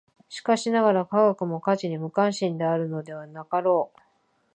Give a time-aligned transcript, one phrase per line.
[0.29, 3.99] しかしながら、科学も価値に無関心であるのではなかろう。